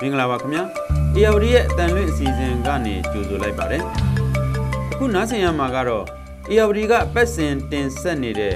[0.00, 0.62] မင်္ဂလာပါခင်ဗျာ
[1.16, 3.82] ARD ရဲ့အတန်လွင့်အစီအစဉ်ကနေကြိုဆိုလိုက်ပါတယ်
[4.92, 6.04] အခုနားဆင်ရမှာကတော့
[6.50, 8.54] ARD ကပတ်စဉ်တင်ဆက်နေတဲ့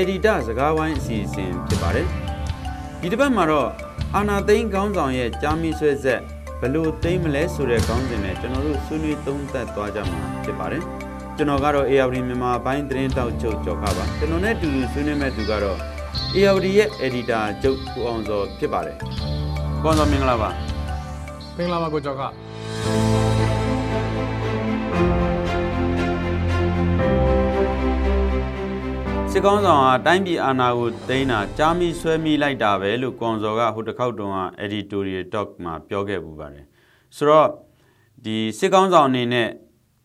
[0.00, 2.06] Editor စကားဝိုင်းအစီအစဉ်ဖြစ်ပါတယ်
[3.00, 3.68] ဒီတစ်ပတ်မှာတော့
[4.14, 6.20] အာနာသိန်းခေါင်းဆောင်ရဲ့ကြားမိဆွဲဆက်
[6.60, 10.82] ဘလို့သိမ်းမလဲဆိုတဲ့ခေါင်းစဉ်နဲ့ကျွန်တော်တို့ဆွေးနွေးသုံးသပ်သွားကြမှာဖြစ်ပါတယ်
[11.36, 15.78] ကျွန်တော်ကတော့ ARD မြန်မာဘိုင်းသတင်းတောက်ချုပ်ကျော်ခပါကျွန်တော်နဲ့အတူတူဆွေးနွေးမဲ့သူကတော့
[16.36, 18.96] ARD ရဲ့ Editor ကျုပ်ကိုအောင်စောဖြစ်ပါတယ်
[19.82, 20.50] ကိုအောင်စောမင်္ဂလာပါ
[21.58, 22.22] မင်္ဂလာပါကိုကျော်က
[29.30, 36.64] စစ်ကောင်းဆောင်ကတိုင်းပြည်အာဏာကိုသိမ်းတာကြားမိဆွဲမိလိုက်တာပဲလို့ကွန်စော်ကဟိုတစ်ခေါက်တုန်းက editorial talk မှာပြောခဲ့ပူပါတယ်
[37.16, 37.48] ဆိုတော့
[38.24, 39.48] ဒီစစ်ကောင်းဆောင်အနေနဲ့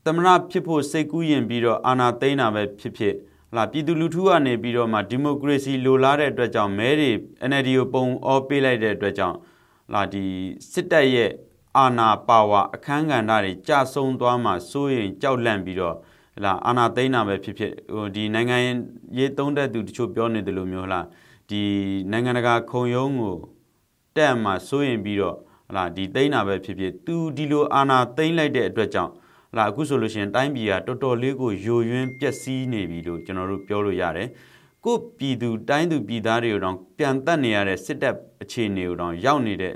[0.05, 3.13] သမရဖြစ်ဖို့စိတ်ကူးရင်ပြီးတော့အာဏာသိမ်းတာပဲဖြစ်ဖြစ်
[3.51, 7.11] ဟလာပြည်သူလူထုကနေပြီးတော့မှဒီမိုကရေစီလိုလားတဲ့အတွက်ကြောင့်မဲတွေ
[7.49, 9.39] NLD ကိုပုံအောပေးလိုက်တဲ့အတွက်ကြောင့်ဟ
[9.93, 10.25] လာဒီ
[10.71, 11.31] စစ်တပ်ရဲ့
[11.77, 15.95] အာဏာပါဝါအခန်းကဏ္ဍတွေကြာဆုံးသွားမှစိုးရင်ကြောက်လန့်ပြီးတော့
[16.35, 18.57] ဟလာအာဏာသိမ်းတာပဲဖြစ်ဖြစ်ဟိုဒီနိုင်ငံ
[19.17, 21.01] ရေးသုံးတဲ့သူတချို့ပြောနေတယ်လို့မျိုးဟလာ
[21.49, 21.63] ဒီ
[22.11, 23.35] နိုင်ငံတကာခုံရုံးကို
[24.17, 25.35] တက်မှစိုးရင်ပြီးတော့
[25.69, 29.11] ဟလာဒီသိမ်းတာပဲဖြစ်ဖြစ်သူဒီလိုအာဏာသိမ်းလိုက်တဲ့အတွက်ကြောင့်
[29.51, 34.29] ဟလာအခုဆိုလို့ရှိရင်တိုင်းပြည်ကတော်တော်လေးကိုယိုယွင်းပျက်စီးနေပြီလို့ကျွန်တော်တို့ပြောလို့ရတယ်
[34.85, 39.75] ကိုပြည်သူတိုင်းသူပြည်သားတွေကိုတော့ပြန်တက်နေရတဲ့စစ်တပ်အခြေအနေကိုတော့ရောက်နေတဲ့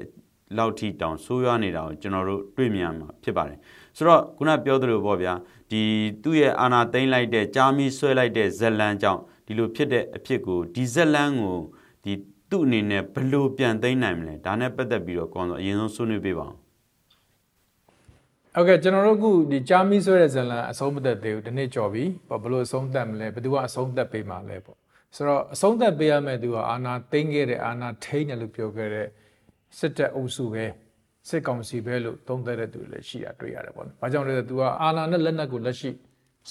[0.58, 3.60] လောက်ထိတောင်ဆိုးရွားနေတာကိုကျွန်တော်တို့တွေ့မြင်မှာဖြစ်ပါတယ်
[3.98, 5.34] ဆိုတော့ခုနပြောသလိုပေါ့ဗျာ
[5.72, 5.82] ဒီ
[6.24, 11.60] သူ့ရဲ့အာနာသိမ့်လိုက်တဲ့ကြားမီဆွဲလိုက်တဲ့ဇက်လန်းကြောင့်ဒီလိုဖြစ်တဲ့အဖြစ်ကိုဒီဇက်လန်းကို
[12.04, 12.14] ဒီ
[12.50, 16.58] သူ့အနေနဲ့ဘယ်လိုပြန်သိမ့်နိုင်မလဲဒါနဲ့ပတ်သက်ပြီးတော့ကောင်းတော့အရင်ဆုံးဆွေးနွေးပေးပါအောင်
[18.56, 24.78] ဟုတ်ကဲ့ကျွန်တော်တို့အခုဒီဂျာမီဆွဲတဲ့ဇလန်အဆုံးမသက်သေးဘူးဒီနေ့ကြော်ပြီဘယ်လိုအဆုံးသက်မလဲဘယ်သူကအဆုံးသက်ပေးမှာလဲပေါ့
[25.16, 29.08] ဆိုတော့အဆုံးသက်ပေးရမယ့်သူကအာနာသိမ့်ခဲ့တဲ့အာနာထိန်းတယ်လို့ပြောခဲ့တဲ့
[29.78, 30.66] စစ်တပ်အုပ်စုပဲ
[31.30, 35.90] စစ်ကောင်စီပဲလို့သုံးသပ်တဲ့သူတွေလည်းရှိတာတွေ့ရတယ်ပေါ့နော်။ဘာကြောင့်လဲဆိုတော့ तू ကအာနာနဲ့လက်နက်ကိုလက်ရှိ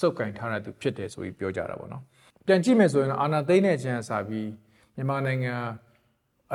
[0.01, 2.03] စုပ်ကင်ထားတဲ့သူဖြစ်တယ်ဆိုပြီးပြောကြတာပေါ့နော်။
[2.47, 4.49] ပြန်ကြည့်မယ်ဆိုရင်အာနာသိမ့်တဲ့အချိန်အစားပြီး
[4.97, 5.55] မြန်မာနိုင်ငံ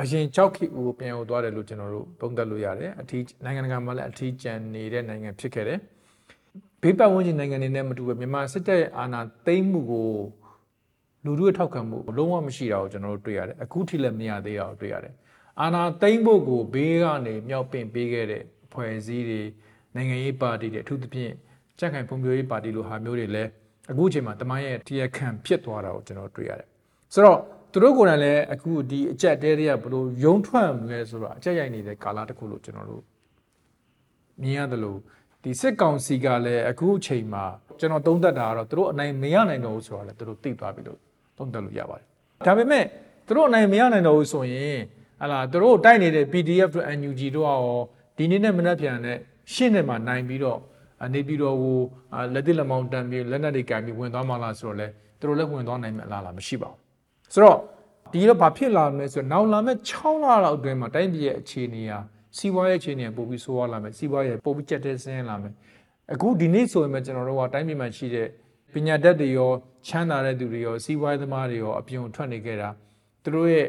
[0.00, 5.78] အရင်ကြောက်ခိကိုပြန်ရောက်သွားတယ်လို့ကျွန်တော်တို့သုံးသပ်လို့ရတယ်။အထီးနိုင်ငံတကာမှာလည်းအထီးကျန်နေတဲ့နိုင်ငံဖြစ်ခဲ့တယ်။
[6.82, 10.08] ဘေးပတ်ဝန်းကျင်နိုင်ငံတွေနဲ့မတူဘဲမြန်မာစစ်တပ်ရဲ့အာဏာသိမ်းမှုကို
[11.24, 15.14] လူထုရဲ့ထောက်ခံမှုလုံးဝမရှိတာကိုကျွန်တော်တို့တွေ့ရတယ်။အခုထိလည်းမရသေးတာကိုတွေ့ရတယ်။
[15.60, 18.42] အာဏာသိမ်းဖို့ကိုဘေးကနေမြောက်ပင့်ပေးခဲ့တဲ့
[18.72, 19.40] ဖွဲ့စည်းတွေ
[19.94, 21.32] နိုင်ငံရေးပါတီတွေအထူးသဖြင့်
[21.78, 23.50] ကြက်ခိုင်ဖွံ့ဖြိုးရေးပါတီလိုဟာမျိုးတွေလည်း
[23.90, 26.68] အခုအချိန်မှာတမိုင်းရဲ့တရားခံဖြစ်သွားတာကိုကျွန်တော်တွေ့ရတယ်။
[27.14, 27.38] ဆိုတော့
[27.72, 33.02] သူတို့ကိုယ်တိုင်လည်းအခုဒီအကြက်တဲတွေကဘလို့ယုံထွက်မလဲဆိုတော့အကြက်ရိုက်နေတဲ့ကာလတစ်ခုလို့ကျွန်တော်တို့
[34.42, 34.98] မြင်ရတယ်လို့
[35.44, 37.44] ဒီစစ်ကောင်စီကလည်းအခုအချိန်မှာ
[37.80, 41.00] ကျွန်တော်သုံးသပ်တာကတော့သူတို့အနိုင်မရနိုင်တော့ဘူးဆိုတော့လည်းသူတို့သိသွားပြီလို့
[41.40, 42.06] သုံးသပ်လို့ရပါတယ်။
[42.46, 42.84] ဒါပေမဲ့
[43.26, 44.78] သူတို့အနိုင်မရနိုင်တော့ဘူးဆိုရင်
[45.20, 47.80] ဟလာသူတို့တိုက်နေတဲ့ PDF တို့ NUG တို့ရော
[48.16, 49.18] ဒီနေ့နဲ့မနေ့ပြန်နဲ့
[49.54, 50.60] ရှင်းနေမှာနိုင်ပြီးတော့
[51.14, 51.78] နေပြီးတော့ဟို
[52.34, 54.86] လက်တိလက်မောင်းတန်ပြီးလက်နက်တွေကင်ပြီးဝင်သွားမှလားဆိုတော့လေ
[55.20, 57.58] သူတို့လည်းဝင်သွားနိုင်မှာလားလားမရှိပါဘူးဆိုတော့
[58.12, 61.98] ဒီတော့ဘာဖြစ်လာမလဲဆိုတော့နောက်လာမဲ့6လလောက်အတွင်းမှာတိုင်းပြည်ရဲ့အခြေအနေဟာ
[62.36, 65.52] စီးပွားရေးအခြေအနေပိုပြီးဆိုးရွားလာမယ်စီးပွားရေးပိုပြီးကြက်တဲဆင်းလာမယ်
[66.12, 68.28] အခုဒီနေ့ဆိုရင်ပဲကျွန်တော်တို့ကတိုင်းပြည်မှာရှိတဲ့
[68.72, 69.50] ပညာတတ်တွေရော
[69.88, 72.68] ချမ်းသာတဲ့သူတွေရောစီးပွားရေးသမားတွေရောအပြင်ထွက်နေကြတာ
[73.22, 73.66] သူတို့ရဲ့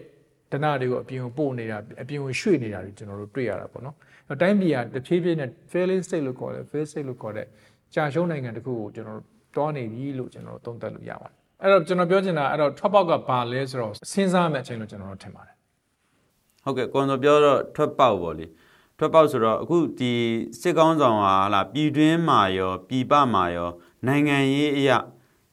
[0.51, 3.95] ဒနာတွေကိုအပြင်ကိုပို့နေတာအပြင်ကိုရွှေ့နေတာတွေကျွန်တော်တို့တွေ့ရတာပေါ့နော်။
[4.41, 7.47] တိုင်းပြည်ကတဖြည်းဖြည်းနဲ့ failing state လို့ခေါ်တယ် fail state လို့ခေါ်တဲ့
[7.95, 15.55] ကြာရှုံးနိုင်ငံတစ်ခုကိုကျွန်တော်တို့တွားနေပြီလို့ကျွန်တော်တို့သုံးသပ်လို့ရပါတယ်။အဲ့တော့ကျွန်တော်ပြောချင်တာအဲ့တော့ထွက်ပေါက်ကဘာလဲဆိုတော့စဉ်းစားမယ့်အချိန်လို့ကျွန်တော်တို့ထင်ပါတယ်
[16.63, 18.45] ဟုတ်ကဲ့ကွန်ဆိုပြောတော့ထွက်ပေါက်ပေါ့လေ
[18.97, 20.13] ထွက်ပေါက်ဆိုတော့အခုဒီ
[20.61, 23.69] စစ်ကောင်းဆောင်ဟာလာပြည်တွင်းမှာရောပြည်ပမှာရော
[24.07, 24.97] နိုင်ငံရေးအရာ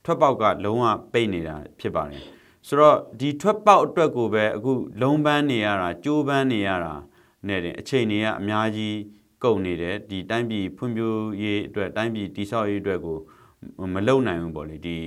[0.08, 2.22] ထွက်ပေါက်ကလုံးဝပိတ်နေတာဖြစ်ပါတယ်
[2.66, 6.94] ဆိုတော့ဒီထွက်ပေါက်အတွက်ကိုပဲအခုလုံးပန်းနေရတာကြိုးပန်းနေရတာ
[7.48, 8.96] နဲ့တင်အချိန်တွေကအများကြီး
[9.44, 13.16] ကုန်နေတယ်ဒီတိုင်းပြည်ဖွံ့ဖြိုးရေးအတွက်တိုင်းပြည်တိဆောက်ရေးအတွက်ကို
[13.94, 14.98] မလုံနိုင်ဘူးပေါ့လေဒီ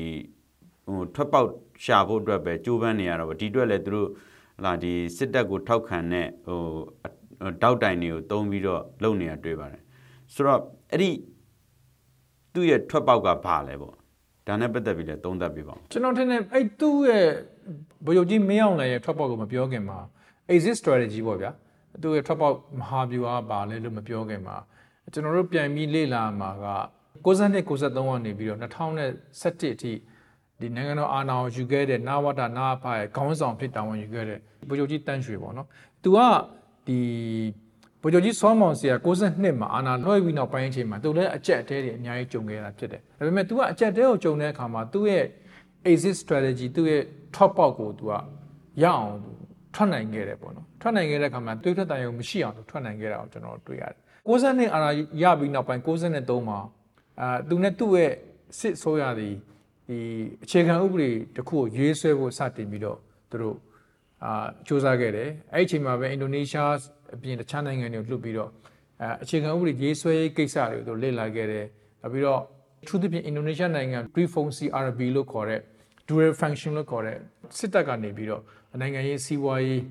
[0.87, 1.49] ဟိုထွက်ပေါက်
[1.85, 4.09] ရှာဖို့အတွက်ပဲကြိုးပမ်းနေရတော့ဗောဒီအတွက်လည်းသူတို့
[4.63, 6.61] လာဒီစစ်တပ်ကိုထောက်ခံတဲ့ဟို
[7.63, 9.81] တောက်တိုင်တွေကိုတုံးပြီးတော့လုပ်နေတာတွေ့ပါတယ်
[10.33, 10.61] ဆိုတော့
[10.91, 11.09] အဲ့ဒီ
[12.53, 13.95] သူ့ရဲ့ထွက်ပေါက်ကဘာလဲပေါ့
[14.47, 17.27] ဒါနဲ့ပတ်သက်ပြီးလည်းသုံးသပ်ပြပါဦးကျွန်တော်ထင်တယ်အဲ့သူ့ရဲ့
[18.05, 19.99] ဗိုလ်ချုပ်ကြီးမင်းအောင်လှိုင်ရဲ့ထွက်ပေါက်ကိုမပြောခင်မှာ
[20.53, 21.51] exit strategy ပေါ့ဗျာ
[22.01, 24.57] သူ့ရဲ့ထွက်ပေါက်မဟာဗျူဟာပါလဲလို့မပြောခင်မှာ
[25.13, 26.67] ကျွန်တော်တို့ပြန်ပြီးလေ့လာမှာက
[27.25, 29.93] 62 63ကနေပြီးတော့2017အထိ
[30.59, 35.67] ဒီနိုင်ငံတော်အာဏာကိုယူခဲ့တဲ့နာဝတ္တနာဖာရဲ့ခေါင်းဆောင်ဖြစ်တာဝန်ယူခဲ့တဲ့ဗိုလ်ချုပ်ကြီးတန်းရွှေပေါ့နော်။
[36.03, 36.17] तू က
[36.87, 36.99] ဒီ
[38.02, 45.24] ဗိုလ်ချုပ်ကြီးစောမောင်စီက62မှာအာဏာလွှဲပြီးနောက်ပိုင်းအချိန်မှာသူလည်းအကြက်အတဲတွေအများကြီးကြုံခဲ့တာဖြစ်တယ်။ဒါပေမဲ့ तू ကအကြက်အတဲကိုကြုံတဲ့အခါမှာသူ့ရဲ့
[45.90, 47.02] exit strategy သူ့ရဲ့
[47.36, 48.12] top out ကို तू က
[48.82, 49.10] ရအောင်
[49.74, 54.90] ထွက်နိုင်ခဲ့တယ်ပေါ့နော်ထွက်နိုင်ခဲ့တဲ့အခါမှာသွေးထွက်တန်ရုံမရှိအောင်ထွက်နိုင်ခဲ့တာကိုကျွန်တော်တွေ့ရတယ်60နှစ်အာဏာ
[55.22, 56.58] ရပြီးနောက်ပိုင်း63မှာ
[57.20, 58.12] အာသူနဲ့သူ့ရဲ့
[58.58, 59.34] စစ်ဆိုးရသည်
[59.88, 59.98] ဒီ
[60.44, 62.98] အခြေခံဥပဒေတစ်ခုကိုရေးဆွဲဖို့စတင်ပြီးတော့
[63.30, 63.56] သူတို့
[64.24, 66.72] အာစ조사ခဲ့တယ်အဲ့ဒီအချိန်မှာပဲအင်ဒိုနီးရှား
[67.15, 68.49] အပြင်တခြားနိုင်ငံတွေကိုလှုပ်ပြီးတော့
[69.01, 71.65] အဲအခြေခံဥပဒေရေးဆွဲရေးကိစ္စတွေကိုသူလေ့လာခဲ့တယ်
[72.01, 72.41] နောက်ပြီးတော့
[72.87, 75.61] true သဖြင့်အင်ဒိုနီးရှားနိုင်ငံ Prefonsi RB လို့ခေါ်တဲ့
[76.07, 77.17] dual function လို့ခေါ်တဲ့
[77.57, 78.41] စစ်တပ်ကနေပြီးတော့
[78.81, 79.81] နိုင်ငံရေးစီးပွားရေး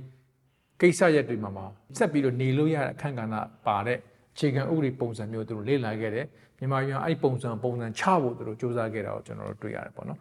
[0.81, 1.67] ကိစ္စရပ်တွေမှာမှာ
[1.99, 3.35] ဆက်ပြီးတော့နေလို့ရတဲ့အခန့်ကဏ္ဍ
[3.67, 3.99] ပါတဲ့
[4.35, 6.27] အခြေခံဥပဒေပုံစံမျိုးသူတို့လေ့လာခဲ့တယ်
[6.59, 10.19] မြန်မာပြည်အဲ့ပုံစံပုံစံချဖို့သူတို့စူးစမ်းခဲ့တာကိုကျွန်တော်တို့တွေ့ရတယ်ပေါ့နော်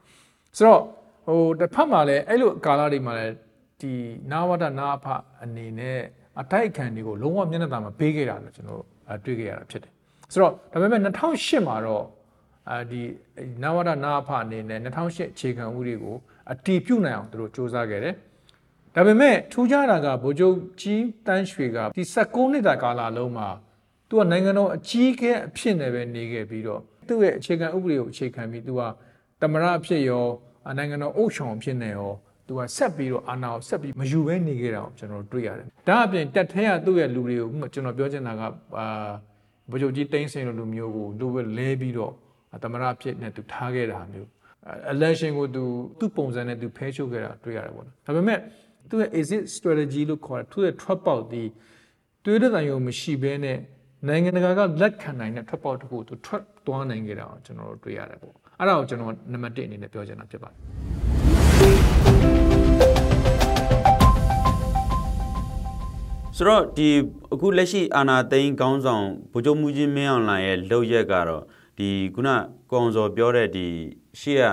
[0.58, 0.82] ဆိုတော့
[1.28, 3.34] ဟိုတစ်ဖက်မှာလည်းအဲ့လိုကာလတွေမှာလည်း
[3.82, 3.94] ဒီ
[4.32, 5.08] နာဝဒနာအဖ
[5.44, 6.00] အနေနဲ့
[6.42, 8.84] အတိုက်ခံတွေကိုလုံးဝမျက်နှာသာမပေးခဲ့တာလို့ကျွန်တော်
[9.26, 9.92] တွေ့ခဲ့ရတာဖြစ်တယ်
[10.32, 12.06] ဆိုတော့ဒါပေမဲ့2008မှာတော့
[12.70, 13.02] အဲဒီ
[13.64, 16.16] နဝဒနာဖအနေနဲ့2008အခြေခံဥပဒေကို
[16.52, 18.16] အတီးပြုတ်နိုင်အောင်သူတို့စ조사ခဲ့တယ်။
[18.96, 23.48] ဒါပေမဲ့ထူးခြားတာကဗိုလ်ချုပ်ကြီးတန်းရွှေကဒီ16နှစ်တာကာလလုံးမှာ
[24.10, 28.82] သူကနိုင်ငံတော်အကြီးအကဲအဖြစ်နဲ့ပဲနေခဲ့ပြီးတော့သူ့ရဲ့အခြေခံဥပဒေကိုအခြေခံပြီးသူက
[29.42, 30.26] တမရအဖြစ်ရော
[30.78, 32.12] နိုင်ငံတော်အုပ်ချုပ်အဖြစ်နဲ့ရော
[32.50, 38.42] သူကဆက်ပြီးတော့အာဏာကိုဆက်ပြီးမယူဘဲနေခဲ့တာကိုကျွန်တော်တွေ့ရတယ်။ဒါအပြင်တက်ထဲကသူ့ရဲ့လူတွေကိုကျွန်တော်ပြောချင်တာက
[38.80, 38.86] အာ
[39.72, 42.14] ဗိုလ်ချုပ်ကြီးတိန်းစင်လိုလူမျိုးကိုလူပဲလဲပြီးတော့
[42.64, 44.28] သမရဖြစ်နဲ့သူထားခဲ့တာမျိုး
[44.94, 45.64] election ကိုသူ
[46.00, 48.40] သူ့ပုံစံနဲ့သူဖဲချုပ်ခဲ့တာတွေ့ရတယ်ပေါ့နော်ဒါပေမဲ့
[48.90, 51.44] သူ့ရဲ့ exit strategy လို့ခေါ်တဲ့သူ့ရဲ့ trap out ဒီ
[52.26, 53.58] တွေးတဲ့တိုင်ရုံမရှိဘဲနဲ့
[54.08, 60.99] နိုင်ငံတကာကလက်ခံနိုင်တဲ့ trap out တခုသူ trap သွားနိုင်ခဲ့တာကိုကျွန်တော်တို့တွေ့ရတယ်ပေါ့အဲ့ဒါကိုကျွန်တော်နံပါတ်1အနေနဲ့ပြောချင်တာဖြစ်ပါတယ်
[66.42, 66.90] ဆိုတော့ဒီ
[67.34, 71.44] အခုလက်ရှိအာနာသိန်းကောင်းဆောင်ဗိုလ်ချုပ်မှုကြီးမင်းအောင်လှိုင်ရဲ့လုပ်ရက်ကတော့
[71.78, 72.30] ဒီခုန
[72.72, 73.66] ကောင်စော်ပြောတဲ့ဒီ
[74.20, 74.44] ရှေ့က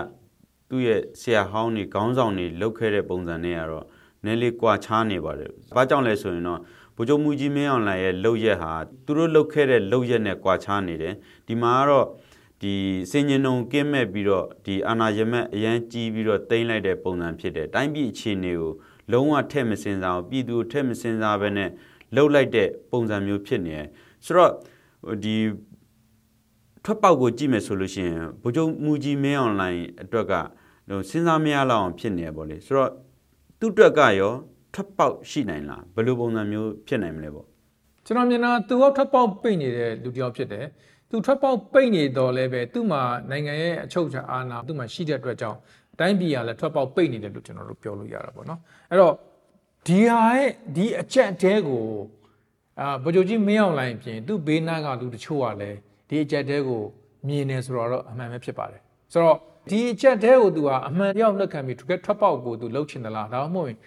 [0.70, 3.84] သူ့ရဲ့ဆရာဟောင်းတွေခေါင်းဆောင်တွေလုပ်ခဲ့တဲ့ပုံစံတွေကတော့
[4.24, 6.60] နည်းလေးကွာခြားနေပါတယ်။ဘာကြောင့်လဲဆိုရင်တော့
[6.96, 8.72] ဗိုလ်ချုပ်မူကြီးမင်းအောင်လှိုင်ရဲ့လုပ်ရက်ဟာ
[9.04, 11.14] သူတို့လုပ်ခဲ့တဲ့လုပ်ရက်နဲ့ကွာခြားနေတယ်။
[11.46, 12.06] ဒီမှာကတော့
[12.62, 12.74] ဒီ
[13.10, 18.72] စင်ញင်ုံကင်းမဲ့ပြီးတော့ဒီအာနာယမက်အရန်ကြီးပြီးတော့တိမ့်လိုက်တဲ့ပုံစံဖြစ်တယ်။တိုင်းပြည်အခြေအနေကို
[19.12, 21.70] လုံးဝထက်မစင်စားအောင်ပြည်သူထက်မစင်စားဘဲနဲ့
[22.14, 23.86] လှုပ်လိုက်တဲ့ပုံစံမျိုးဖြစ်နေတယ်။
[24.26, 24.52] ဆိုတော့
[25.24, 25.36] ဒီ
[26.84, 30.34] ထွက်ပေါက်ကိုကြည့်မယ်ဆိုလို့ရှိရင်ဗိုလ်ချုပ်မူကြီးမင်းအွန်လိုင်းအတွက်က
[30.88, 32.90] ဟိုစဉ်းစားမရလောက်အောင်ဖြစ်နေရပေါ့လေဆိုတော့
[33.58, 34.32] သူ့အတွက်ကရော
[34.74, 37.46] ထွက်ပေါက်ရှိနိုင်လားဘယ်လိုပုံစံမျိုးဖြစ်နိုင်မလဲပေါ့
[38.06, 40.66] ကျွန်တော်မြင်တာသူကထွက်ပေါက်ပိတ်နေတဲ့လူတစ်ယောက်ဖြစ်တယ်
[41.10, 45.58] သူထွက်ပေါက်ပိတ်နေတော့လည်းပဲသူ့မှာနိုင်ငံရဲ့အချုပ်အခြာအာဏာသူ့မှာရှိတဲ့အတွက်ကြောင့်
[45.99, 48.59] တိုင်းပြည်ကလည်းထွက်ပေါက်ပိတ်နေတယ်လို့ကျွန်တော်တို့ပြောလို့ရတာပေါ့နော်
[48.89, 49.13] အဲ့တော့
[49.87, 51.83] ဒီဟာရဲ့ဒီအချက်တဲကို
[52.79, 55.77] အာဗိုလ်ချုပ်ကြီးမင်းအောင်လိုင်းပြင်သူ့ဘေးနားကလူတချို့ကလည်း
[56.09, 56.81] ဒီအချက်တဲကို
[57.27, 58.81] မြင်နေဆိုတော့အမှန်ပဲဖြစ်ပါတယ်
[59.13, 59.37] ဆိုတော့
[59.69, 63.77] ဒီအချက်တဲကို तू ကအမှန်တရားလက်ခံပြီးထွက်ထွက်ပေါက်ကို तू လှုပ်ချင်သလားဒါမှမဟုတ်ရင်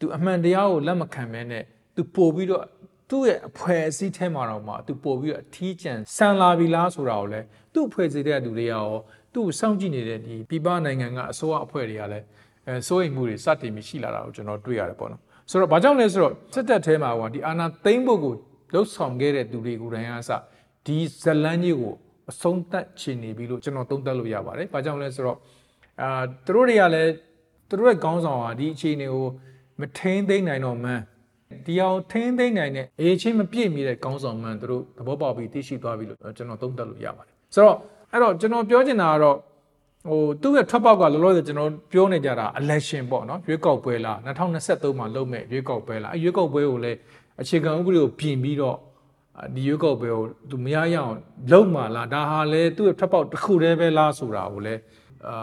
[0.00, 1.64] तू အမှန်တရားကိုလက်မခံမဲနဲ့
[1.96, 2.64] तू ပို့ပြီးတော့
[3.10, 8.88] သူ့ရဲ့အဖွဲအစည်းထဲမှာတော့မှ तू ပို့ပြီးတော့အထီးကျန်ဆန်လာပြီလားဆိုတာကိုလည်းသူ့ဖွဲ့စည်းတဲ့သူတွေကရော
[9.33, 12.25] သူ့ကိုစောင့်ကြည့်နေတဲ့ဒီပြည်ပနိုင်ငံကအစိုးရအဖွဲ့တွေကလည်း
[12.67, 18.33] အဲစိုးရိမ်မှုတွေစတင်ပြီးရှိလာတာကိုကျွန်တော်တွေ့ရတယ်ပေါ့နော်ဆိုတော့ဘာကြောင့်လဲဆိုတော့စစ်တပ်ထဲမှာကဒီအာဏာသိမ်းဖို့ကို
[18.73, 20.31] လှုပ်ဆောင်ခဲ့တဲ့သူတွေကိုယ်တိုင်အားစ
[20.85, 21.93] ဒီဇလန်းကြီးကို
[22.31, 25.37] အဆုံးသတ်ချင်နေပြီလို့ကျွန်တော်သုံးသပ်လို့ရပါတယ်။ဘာကြောင့်လဲဆိုတော့
[26.01, 26.09] အာ
[26.45, 27.11] သူတို့တွေကလည်း
[27.69, 29.27] သူတို့ရဲ့ခေါင်းဆောင်ဟာဒီအခြေအနေကို
[29.79, 31.01] မထိန်းသိမ်းနိုင်တော့မှန်း
[31.65, 37.77] ဒီအောင်ထိန်းသိမ်းနိုင်တဲ့အေးချင်းမပြည့်မီတဲ့ခေါင်းဆောင်မှန်းသူတို့သဘောပေါက်ပြီးသိရှိသွားပြီလို့ကျွန်တော်သုံးသပ်လို့ရပါတယ်။ ဆိုတော့
[38.11, 39.37] အဲ့တော့ကျွန်တော်ပြောချင်တာကတော့
[40.09, 46.97] ဟိုသူ့ရဲ့ထွက်ပေါက်ကလောလောဆယ်ကျွန်တော်ပြောနေကြတာ election ပေါ့နော်ရွေးကောက်ပွဲလား2023မှာလုပ်မဲ့ရွေးကောက်ပွဲလားအဲရွေးကောက်ပွဲကိုလည်း
[47.41, 48.77] အခြေခံဥပဒေကိုပြင်ပြီးတော့
[49.55, 51.13] ဒီရွက်ကောက်ပဲကိုသူမရရအောင်
[51.51, 54.81] လုံးမလားဒါဟာလေသူ့ရဲ့ထွက်ပေါက်တစ်ခုတည်းပဲလားဆိုတာကိုလည်း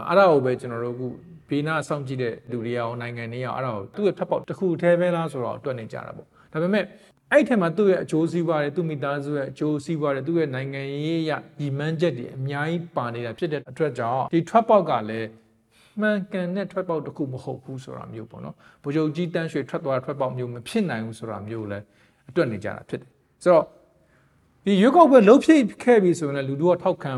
[0.09, 1.07] အဲ့ဒါကိုပဲကျွန်တော်တို့အခု
[1.49, 6.85] ဘေးနားဆောင်ကြည့်တဲ့လူတွေရောနိုင်ငံတွေရောအဲ့ဒါကိုသူ့ရဲ့ထွက်ပေါက်တစ်ခုတည်းပဲလားဆိုတော့တွက်နေကြတာပေါ့ဒါပေမဲ့
[7.33, 15.29] အဲ့ထက်မှာသူ့ရဲ့အကျိုးစီးပွားတွေသူ့မိသားစုရဲ့အကျိုးစီးပွားတွေသူ့ရဲ့နိုင်ငံရေးရညီမှန်းချက်တွေအများကြီးပါနေတာဖြစ်တဲ့အတွက်ကြောင့်ဒီထွက်ပေါက်ကလည်း
[16.01, 21.85] မှန်ကန်တဲ့ထွက်ပေါက်တစ်ခုမဟုတ်ဘူးဆိုတာမျိုးပေါ့နော်ဗိုလ်ချုပ်ကြီးတန်းရွှေထွက်သွားထွက်ပေါက်မျိုးမဖြစ်နိုင်ဘူးဆိုတာမျိုးလည်း
[22.29, 23.11] အတွက်နေကြတာဖြစ်တယ်
[23.45, 23.65] ဆိုတော့
[24.65, 27.13] ဒီရွေးကောက်ပွဲလှုပ်ဖြစ်ခဲ့ပြီဆိုရင်လည်းလူတို့ကထောက်ခံ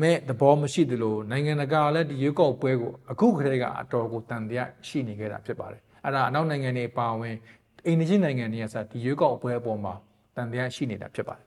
[0.00, 7.36] မဲ့သဘောမရှိသလိုနိုင်ငံတကာလည်းဒီရွေးကောက်ပွဲကိုအခုခရေကအတော်ကိုတန်တရားရှိနေခဲ့တာဖြစ်ပါတယ်အဲ့ဒါအနောက်နိုင်ငံတွေပါဝင်
[7.86, 9.94] အိန္ဒိယနိုင်ငံတွေကစဒီရွေးကောက်ပွဲအပေါ်မှာ
[10.36, 11.44] တန်တရားရှိနေတာဖြစ်ပါတယ်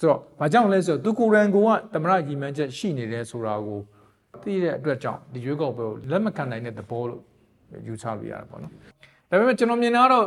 [0.00, 1.58] ဆိုတော့ဘာကြောင့်လဲဆိုတော့သူကိုယ်တိုင်က
[1.94, 3.80] တမရရီမန်းချက်ရှိနေတယ်ဆိုတာကို
[4.42, 7.22] သိတဲ့အတွက်ကြောင့်ဒီရွေးကောက်ပွဲကိုလက်မခံနိုင်တဲ့သဘောလို့
[7.86, 8.72] ယူဆလို့ရတာပေါ့နော်
[9.30, 10.26] ဒါပေမဲ့ကျွန်တော်မြင်တာကတော့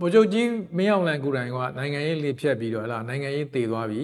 [0.00, 4.00] ဗိုလ်ချုပ်ကြီးမင်းအောင်လှိုင်ကိုယ်တိုင်ကနိုင်ငံရေးလေဖြတ်ပြီးတော့ဟလာနိုင်ငံရေးတည်သွားပြီ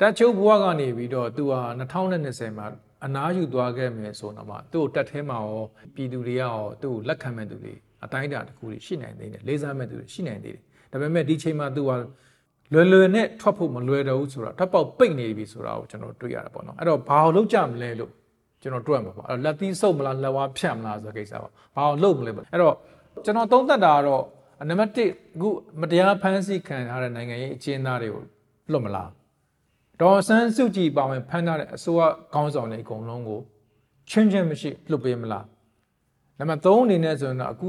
[0.00, 2.66] တက်ချုပ်ဘွားကနေပြီးတော့သူဟာ2020မှာ
[3.04, 5.62] အနားယူသွားခဲ့မယ်ဆိုတော့မှသူ့တက်ထဲမှာရော
[5.94, 11.90] ပြည်သူတွေကရောသူ့လက်ခံမဲ့သူတွေအတိုင်းအတာတစ်ခုရှိနိုင်သေးတယ်လေးစားမဲ့သူတွေရှိနိုင်သေးတယ်ဒါပေမဲ့ဒီချိန်မှာသူက
[12.72, 18.10] လွယ်လွယ်နဲ့ထွက်ဖို့မလွယ်တော့ဘူးဆိုတော့ထပ်ပေါက်ပိတ်နေပြီဆိုတာကိုကျွန်တော်တွေ့ရတာပေါ့နော်အဲ့တော့ဘာလို့လုပ်ကြမလဲလို့
[18.62, 22.74] ကျွန်တော်တွေ့မှာပေါ့အဲ့တော့လက်သီးစုပ်မလားလက်ဝါးဖြတ်မလားဆိုတဲ့ကိစ္စပါဘာလို့လုပ်မလဲပေါ့အဲ့တော့
[23.24, 24.22] ကျွန်တော်သုံးသပ်တာကတော့
[24.68, 25.48] နံပါတ်1အခု
[25.80, 28.22] မတရားဖမ်းဆီးခံထားတဲ့နိုင်ငံရေးအကျဉ်းသားတွေကို
[28.72, 29.08] လွတ်မလား
[30.02, 32.00] ဒေါ်ဆန်းစုကြည်ပါဝင်ဖမ်းထားတဲ့အစိုးရ
[32.32, 33.40] ခေါင်းဆောင်တွေအကုန်လုံးကို
[34.10, 35.46] ချင်းချင်းမရှိလွတ်ပေးမလား
[36.38, 37.68] နံပါတ်3အနေနဲ့ဆိုရင်တော့အခု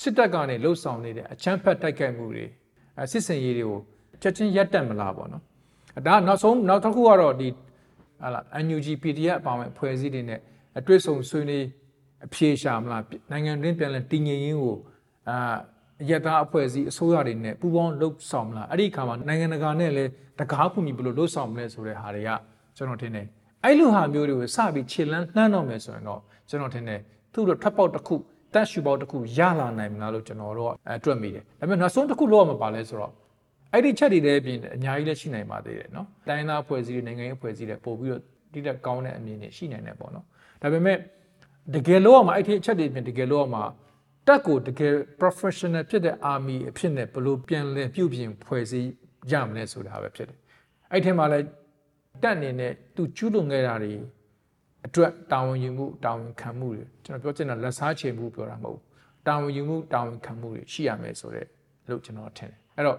[0.00, 2.46] စစ်တပ်ကနေလှုပ်ဆောင်နေတဲ့အချမ်းဖက်တိုက်ခိုက်မှုတွေ
[3.12, 3.78] စစ်စင်ရေးတွေကို
[4.22, 5.42] ချက်ချင်းရပ်တန့်မလားပေါ့နော်
[6.06, 7.48] ဒါနောက်ဆုံးနောက်တစ်ခုကတော့ဒီ
[8.20, 10.40] ဟာလာ NUG PDF အပါဝင်ဖွဲ့စည်းတွေနဲ့
[10.78, 11.66] အတွေ့အဆုံဆွေးနွေး
[12.26, 14.76] အဖြေရှာမလားနိုင်ငံတွင်းပြန်လည်တည်ငြိမ်ရေးကို
[15.28, 15.36] အာ
[16.10, 22.30] ရတာအဖွဲ့အစည်းအစိုးရတွေနဲ့ပူးပေါင်းလှုပ်ဆောင်မလားအဲ့ဒီအခါမှာနိုင်ငံတကာနဲ့လည်းတကားခုမြဘလို့လှုပ်ဆောင်မလဲဆိုတဲ့ဟာတွေက
[22.76, 23.26] ကျွန်တော်ထင်တယ်
[23.64, 27.00] အဲ့လိုဟာမျိုးတွေကိုစပြီးခြေလန်းနှမ်းတော့မယ်ဆိုရင်တော့ကျွန်တော်ထင်တယ်
[27.32, 28.14] သူ့တို့ထပ်ပေါက်တစ်ခု
[28.54, 33.12] တက်ရှူပေါက်တစ်ခုရလာနိုင်မလားလို့ကျွန်တော်တို့အဲတွက်မိတယ်ဒါပေမဲ့နောက်ဆုံးတစ်ခုလောက်ရမှာပါလဲဆိုတော့
[33.72, 40.24] အဲ့ဒီချက်တွေလည်းပြင်အများကြီးလည်းရှိနိုင်ပါသေးတယ်နော်တိုင်းသားအဖွဲ့အစည်းတွေနိုင်ငံရေးအဖွဲ့အစည်းတွေပို့ပြီးတော့တိတက်ကောင်းတဲ့အမြင်တွေရှိနိုင်တယ်ပေါ့နော်
[40.62, 40.96] ဒါပေမဲ့
[41.74, 43.62] တကယ်လို့ရမှာအဲ့ဒီအချက်တွေပြင်တကယ်လို့ရမှာ
[44.26, 48.88] တက်ကိုတကယ် professional ဖြစ်တဲ့ army အဖြစ်နဲ့ဘလို့ပြန်လဲပြုပြင်ဖွဲ့စည်း
[49.32, 50.38] ရမလဲဆိုတာပဲဖြစ်တယ်
[50.92, 51.46] အဲ့ထဲမှာလည်း
[52.22, 53.92] တက်အနေနဲ့သူကျူးလွန်ခဲ့တာတွေ
[54.86, 58.84] အတွက်တာဝန်ယူမှုတာဝန်ခံမှုတွေကျွန်တော်ပြောချင်တာလက်စားချေမှုပြောတာမဟုတ်ဘူး
[59.26, 61.46] တာဝန်ယူမှုတာဝန်ခံမှုတွေရှိရမယ်ဆိုတဲ့
[61.88, 62.98] လို့ကျွန်တော်ထင်တယ်အဲ့တော့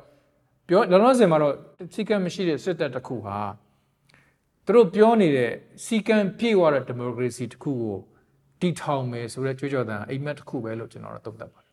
[0.67, 1.53] ပြောလောလောဆယ်မှာတော့
[1.93, 3.37] စီကံမရှိတဲ့စစ်တပ်တစ်ခုဟာ
[4.65, 5.51] သူတို့ပြောနေတဲ့
[5.85, 7.97] စီကံပြေဝတဲ့ဒီမိုကရေစီတစ်ခုကို
[8.61, 11.71] တီထောင်မယ်ဆိုတဲ့ကြွေးကြော်သံအိမ်မက်တစ်ခုပဲလို့ကျွန်တော်တို့သုံးသပ်ပါတယ်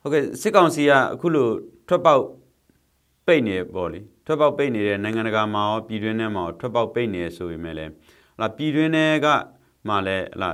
[0.00, 1.48] ဟုတ်ကဲ့စစ်ကောင်စီကအခုလို
[1.88, 2.24] ထွက်ပေါက်
[3.26, 7.90] ပိတ်နေပေါ့လေထွက်ပေါက်ပိတ်နေတဲ့နိုင်ငံတကာမှာရောပြည်တွင်းထဲမှာရောထွက်ပေါက်ပိတ်နေဆိုပေမဲ့လည်း
[8.36, 9.26] ဟလာပြည်တွင်းထဲက
[9.88, 10.50] မှလည်းဟလာ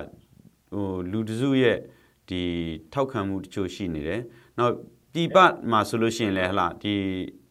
[0.74, 1.78] ဟိုလူတစုရဲ့
[2.28, 2.42] ဒီ
[2.92, 4.20] ထောက်ခံမှုတချို့ရှိနေတယ်
[4.58, 4.74] နောက်
[5.12, 5.36] ပြည်ပ
[5.70, 6.94] မှာဆိုလို့ရှိရင်လည်းဟလာဒီ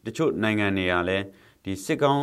[0.05, 1.25] တချို့နိုင်ငံတွေကလည်း
[1.63, 2.21] ဒီစစ်ကောင်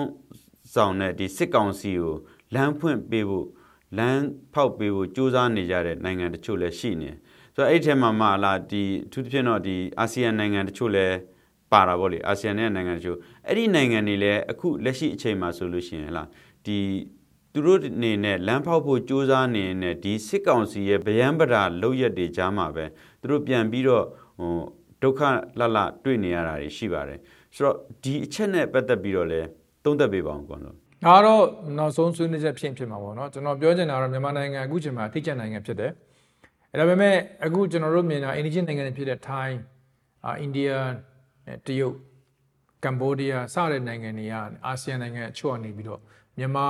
[0.74, 2.14] ဆောင်တဲ့ဒီစစ်ကောင်စီကို
[2.54, 3.46] လမ်းဖွင့်ပေးဖို့
[3.98, 4.24] လမ်း
[4.54, 7.10] ဖောက်ပေးဖို့စူးစမ်းနေကြတဲ့နိုင်ငံတချို့လည်းရှိနေ
[7.54, 11.16] ဆိုတော့အဲ့ဒီထဲမှာမှလာဒီအထူးသဖြင့်တော့ဒီအာဆီယံနိုင်ငံတချို့လည်း
[11.72, 16.28] ပါတာဗောလေအာဆီယံနဲ့နိုင်ငံတချို့အဲ့ဒီနိုင်ငံတွေလည်းအခုလက်ရှိအချိန်မှာဆိုလို့ရှိရင်လား
[16.66, 16.78] ဒီ
[17.52, 22.84] သူတို့အနေနဲ့လမ်းဖောက်ဖို့စူးစမ်းနေတဲ့ဒီစစ်ကောင်စီရဲ့ဗျံပဓာလောက်ရက်တွေကြားမှာပဲ
[23.20, 24.04] သူတို့ပြန်ပြီးတော့
[24.38, 24.54] ဟို
[25.02, 25.20] ဒုက္ခ
[25.58, 27.20] လလတွေ့နေရတာတွေရှိပါတယ်
[27.54, 29.48] ဆိုတော့ဒီအချက်နဲ့ပတ်သက်ပြီးတော့လည်း
[29.84, 31.44] သုံးသပ်ပေးပါအောင်ကွန်တော့ ဒါတော့
[31.78, 35.92] နောက်ဆုံးဆွေးနွေးချက်ဖြစ်ဖြစ်မှာပေါ့နော်ကျွန်တော်ပြောချင်တာကတော့မြန်မာနိုင်ငံအခုချိန်မှာထိကျနိုင်ငံဖြစ်တယ်
[36.72, 39.58] အဲဒါပေမဲ့အခုကျွန်တော်တို့မြင်တာအိန္ဒိယနိုင်ငံတွေဖြစ်တဲ့ထိုင်း
[40.26, 40.70] အာအိန္ဒိယ
[41.66, 41.94] တရုတ်
[42.84, 44.34] ကမ္ဘောဒီးယားစတဲ့နိုင်ငံတွေက
[44.66, 46.00] အာဆီယံနိုင်ငံအချို့အနေပြီးတော့
[46.38, 46.66] မြန်မာ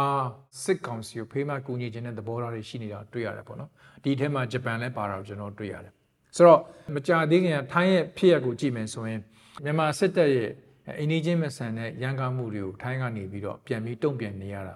[0.62, 3.70] စစ်ကောင်စီကိုဖေးမကူညီခြင်းတဲ့သဘောထားတွေရှိနေတာတွေ့ရတယ်ပေါ့နော်
[4.02, 5.92] ဒီအထက်မှာဂျပန်လည်းပါတာကိုကျွန်တော်တွေ့ရတယ်
[6.36, 6.60] ဆိုတော့
[6.94, 9.20] မကြသေးခင်ကထိုင်းရဲ့ဖြစ်ရပ်ကိုကြည့်မယ်ဆိုရင်
[9.64, 10.50] မြန်မာစစ်တပ်ရဲ့
[10.98, 14.74] အိန္ဒိချင်းမဆန်တဲ့ရန်ကားမှုတွေကိုထိုင်းကနေပြီးတော့ပြန်ပြီးတုံ့ပြန်နေရတာ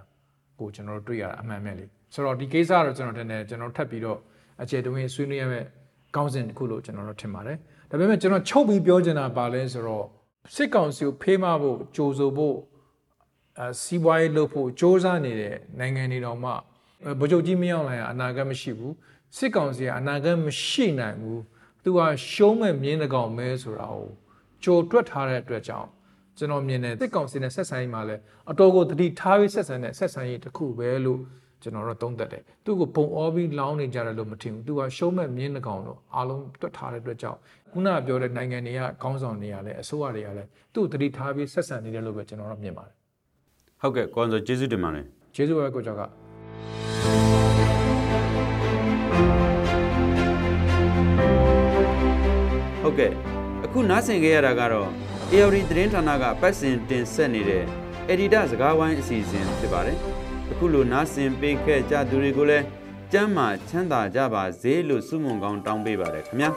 [0.58, 1.84] ကိုကျွန်တော်တို့တွေ့ရတာအမှန်ပဲလေ
[2.14, 4.18] ဆိုတော့ဒီကိစ္စတော့ကျွန်တော်တင်တယ်ကျွန်တော်ထပ်ပြီးတော့
[4.62, 5.66] အခြေတွင်းဆွေးနွေးရမယ့်
[6.16, 7.56] ကောင်းစဉ်တစ်ခုလို့ကျွန်တော်တို့ထင်ပါတယ်
[7.90, 10.06] ဒါပေမဲ့ကျွန်တော်ချုပ်ပြီးပြောချင်တာပါလဲဆိုတော့
[10.54, 12.56] စစ်ကောင်စီကိုဖေးမဖို့ကြိုးဆိုဖို့
[13.60, 16.50] အစီးပွားရေးလုပ်ဖို့စ조사နေတဲ့နိုင်ငံတွေတော်မှ
[17.18, 18.94] ဗိုလ်ချုပ်ကြီးမင်းအောင်လှိုင်ကအနာဂတ်မရှိဘူး
[19.36, 21.42] စစ်ကောင်စီကအနာဂတ်မရှိနိုင်ဘူး
[21.82, 22.00] သူက
[22.30, 24.08] ရှုံးမဲ့မြင်းတကောင်မဲဆိုတာကို
[24.62, 25.88] ကြိုတွက်ထားတဲ့အတွက်ကြောင့်
[26.38, 31.20] ကျွန်တော်မြင်တယ်စစ်ကောင်စီနဲ့ဆက်ဆံရေးမှာလည်းအတော်ကိုတတိထားပြီးဆက်ဆံတဲ့ဆက်ဆံရေးတစ်ခုပဲလို့
[31.62, 37.38] ကျွန်တော်တို့သုံးသပ်တယ်သူ့ကိုပုံအောပြီးလောင်းနေကြတယ်လို့မထင်ဘူးသူကရှုံးမဲ့မြင်းတကောင်တော့အားလုံးတွက်ထားတဲ့အတွက်ကြောင့်
[37.72, 42.96] ခုနကပြောတဲ့နိုင်ငံတွေကခေါင်းဆောင်တွေကလည်းအစိုးရတွေကလည်းသူ့တတိထားပြီးဆက်ဆံနေတယ်လို့ပဲကျွန်တော်တို့မြင်ပါတယ်
[43.80, 46.02] ဟုတ်ကဲ့ကွန်ဆိုကျေးဇူးတင်ပါတယ်ကျေးဇူးပဲကိုကျော်က
[52.82, 53.12] ဟုတ်ကဲ့
[53.64, 54.88] အခုနားဆင်ခဲ့ရတာကတော့
[55.36, 57.64] ARD သတင်းဌာနကပတ်စဉ်တင်ဆက်နေတဲ့
[58.12, 59.98] Editor စကားဝိုင်းအစီအစဉ်ဖြစ်ပါတယ်
[60.50, 62.64] အခုလိုနားဆင်ပေးခဲ့ကြသူတွေကိုလည်း
[63.12, 66.50] ကျမ်းမာချမ်းသာကြပါစေလို့ဆုမွန်ကောင်းတောင်းပေးပါတယ်ခင်ဗျာ